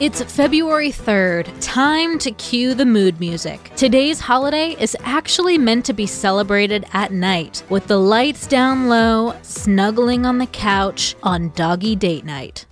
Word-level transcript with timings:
It's 0.00 0.24
February 0.24 0.90
3rd, 0.90 1.56
time 1.60 2.18
to 2.18 2.32
cue 2.32 2.74
the 2.74 2.84
mood 2.84 3.20
music. 3.20 3.70
Today's 3.76 4.18
holiday 4.18 4.70
is 4.70 4.96
actually 5.04 5.56
meant 5.56 5.84
to 5.86 5.92
be 5.92 6.04
celebrated 6.04 6.84
at 6.92 7.12
night, 7.12 7.62
with 7.70 7.86
the 7.86 7.96
lights 7.96 8.48
down 8.48 8.88
low, 8.88 9.36
snuggling 9.42 10.26
on 10.26 10.38
the 10.38 10.48
couch 10.48 11.14
on 11.22 11.50
doggy 11.50 11.94
date 11.94 12.24
night. 12.24 12.66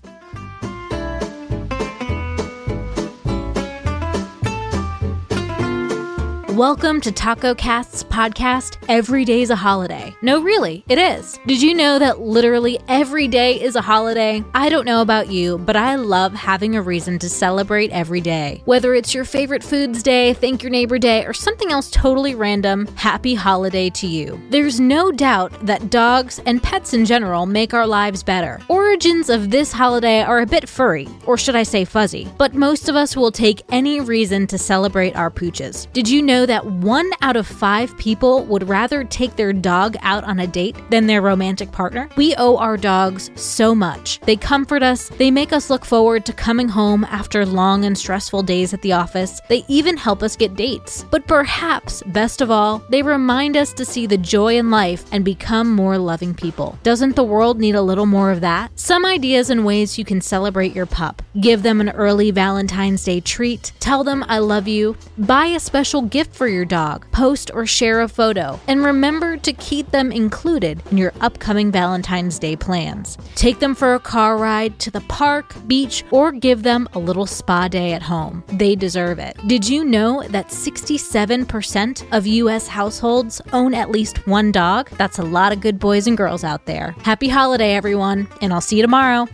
Welcome 6.53 7.01
to 7.01 7.11
Taco 7.11 7.55
Cast's 7.55 8.05
podcast, 8.05 8.77
Every 8.87 9.25
Day's 9.25 9.49
a 9.49 9.57
Holiday. 9.57 10.15
No, 10.21 10.43
really, 10.43 10.85
it 10.87 10.99
is. 10.99 11.41
Did 11.47 11.63
you 11.63 11.73
know 11.73 11.99
that 11.99 12.21
literally 12.21 12.79
every 12.89 13.27
day 13.27 13.59
is 13.59 13.75
a 13.75 13.81
holiday? 13.81 14.45
I 14.53 14.69
don't 14.69 14.85
know 14.85 15.01
about 15.01 15.29
you, 15.29 15.57
but 15.57 15.77
I 15.77 15.95
love 15.95 16.35
having 16.35 16.77
a 16.77 16.83
reason 16.83 17.19
to 17.21 17.31
celebrate 17.31 17.91
every 17.91 18.21
day. 18.21 18.61
Whether 18.67 18.93
it's 18.93 19.15
your 19.15 19.25
favorite 19.25 19.65
foods 19.65 20.03
day, 20.03 20.35
thank 20.35 20.63
your 20.63 20.69
neighbor 20.69 20.99
day, 20.99 21.25
or 21.25 21.33
something 21.33 21.73
else 21.73 21.91
totally 21.91 22.35
random, 22.35 22.87
happy 22.97 23.35
holiday 23.35 23.89
to 23.89 24.07
you. 24.07 24.39
There's 24.51 24.79
no 24.79 25.11
doubt 25.11 25.55
that 25.65 25.89
dogs 25.89 26.39
and 26.45 26.63
pets 26.63 26.93
in 26.93 27.07
general 27.07 27.47
make 27.47 27.73
our 27.73 27.87
lives 27.87 28.23
better. 28.23 28.61
Origins 28.69 29.31
of 29.31 29.51
this 29.51 29.73
holiday 29.73 30.21
are 30.21 30.41
a 30.41 30.47
bit 30.47 30.69
furry, 30.69 31.09
or 31.25 31.39
should 31.39 31.57
I 31.57 31.63
say 31.63 31.87
fuzzy, 31.87 32.29
but 32.37 32.53
most 32.53 32.91
of 32.91 32.95
us 32.95 33.17
will 33.17 33.33
take 33.33 33.63
any 33.71 34.03
reason 34.03 34.47
to 34.49 34.59
celebrate 34.59 35.17
our 35.17 35.31
pooches. 35.31 35.91
Did 35.95 36.07
you 36.07 36.21
know 36.21 36.42
that 36.47 36.67
one 36.67 37.11
out 37.21 37.37
of 37.37 37.47
five 37.47 37.97
people 37.99 38.45
would 38.47 38.69
rather 38.69 39.05
take 39.05 39.37
their 39.37 39.53
dog 39.53 39.97
out 40.03 40.25
on 40.25 40.41
a 40.41 40.47
date 40.47 40.77
than 40.91 41.07
their 41.07 41.23
romantic 41.23 41.73
partner? 41.73 42.09
We 42.17 42.35
owe 42.37 42.57
our 42.57 42.77
dogs 42.77 43.31
so 43.35 43.75
much. 43.75 44.21
They 44.21 44.37
comfort 44.37 44.83
us, 44.83 45.09
they 45.09 45.31
make 45.31 45.53
us 45.53 45.71
look 45.71 45.85
forward 45.85 46.25
to 46.27 46.33
coming 46.33 46.69
home 46.69 47.05
after 47.05 47.47
long 47.47 47.85
and 47.85 47.97
stressful 47.97 48.43
days 48.43 48.75
at 48.75 48.83
the 48.83 48.93
office, 48.93 49.41
they 49.49 49.65
even 49.69 49.97
help 49.97 50.23
us 50.23 50.37
get 50.37 50.57
dates. 50.57 51.05
But 51.11 51.27
perhaps, 51.27 52.03
best 52.07 52.41
of 52.41 52.51
all, 52.51 52.83
they 52.89 53.03
remind 53.03 53.57
us 53.57 53.73
to 53.75 53.85
see 53.85 54.07
the 54.07 54.19
joy 54.19 54.57
in 54.57 54.71
life 54.71 55.05
and 55.13 55.25
become 55.25 55.73
more 55.73 55.99
loving 55.99 56.35
people. 56.35 56.79
Doesn't 56.83 57.17
the 57.17 57.25
world 57.25 57.59
need 57.59 57.75
a 57.75 57.83
little 57.83 58.07
more 58.07 58.31
of 58.31 58.41
that? 58.41 58.71
Some 58.79 59.05
ideas 59.05 59.51
and 59.51 59.65
ways 59.65 59.99
you 59.99 60.05
can 60.05 60.21
celebrate 60.21 60.75
your 60.75 60.87
pup. 60.87 61.23
Give 61.41 61.63
them 61.63 61.81
an 61.81 61.91
early 61.91 62.31
Valentine's 62.31 63.05
Day 63.05 63.21
treat, 63.21 63.73
tell 63.81 64.05
them 64.05 64.25
I 64.29 64.39
love 64.39 64.69
you, 64.69 64.97
buy 65.19 65.47
a 65.47 65.61
special 65.61 66.03
gift 66.03 66.32
for 66.35 66.47
your 66.49 66.65
dog, 66.65 67.07
post 67.13 67.51
or 67.55 67.67
share 67.67 68.01
a 68.01 68.09
photo, 68.09 68.59
and 68.69 68.85
remember 68.85 69.37
to 69.37 69.53
keep 69.53 69.91
them 69.91 70.11
included 70.11 70.83
in 70.91 70.99
your 70.99 71.13
upcoming 71.21 71.71
Valentine's 71.71 72.39
Day 72.39 72.57
plans. 72.57 73.19
Take 73.35 73.59
them 73.59 73.75
for 73.75 73.95
a 73.95 74.01
car 74.01 74.37
ride 74.37 74.79
to 74.81 74.91
the 74.91 75.01
park, 75.03 75.55
beach, 75.67 76.05
or 76.11 76.33
give 76.33 76.63
them 76.63 76.89
a 76.95 76.99
little 76.99 77.27
spa 77.27 77.69
day 77.69 77.93
at 77.93 78.03
home. 78.03 78.43
They 78.49 78.75
deserve 78.75 79.19
it. 79.19 79.37
Did 79.47 79.69
you 79.69 79.85
know 79.85 80.23
that 80.29 80.49
67% 80.49 82.13
of 82.13 82.27
US 82.27 82.67
households 82.67 83.41
own 83.53 83.75
at 83.75 83.91
least 83.91 84.27
one 84.27 84.53
dog? 84.53 84.91
That's 84.99 85.19
a 85.19 85.25
lot 85.25 85.53
of 85.53 85.61
good 85.61 85.79
boys 85.79 86.07
and 86.07 86.17
girls 86.17 86.45
out 86.45 86.67
there. 86.67 86.95
Happy 87.03 87.29
holiday, 87.29 87.75
everyone, 87.75 88.29
and 88.41 88.53
I'll 88.53 88.61
see 88.61 88.77
you 88.77 88.83
tomorrow. 88.83 89.29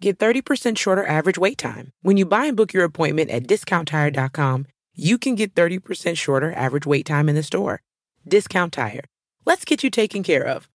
Get 0.00 0.18
30% 0.18 0.76
shorter 0.76 1.06
average 1.06 1.38
wait 1.38 1.58
time. 1.58 1.90
When 2.02 2.16
you 2.16 2.26
buy 2.26 2.46
and 2.46 2.56
book 2.56 2.72
your 2.72 2.84
appointment 2.84 3.30
at 3.30 3.46
discounttire.com, 3.46 4.66
you 4.96 5.18
can 5.18 5.34
get 5.34 5.54
30% 5.54 6.16
shorter 6.16 6.52
average 6.52 6.86
wait 6.86 7.06
time 7.06 7.28
in 7.28 7.34
the 7.34 7.42
store. 7.42 7.82
Discount 8.26 8.72
Tire. 8.72 9.04
Let's 9.44 9.64
get 9.64 9.84
you 9.84 9.90
taken 9.90 10.22
care 10.22 10.44
of. 10.44 10.68